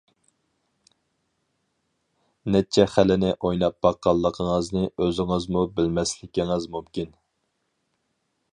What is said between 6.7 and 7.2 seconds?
مۇمكىن.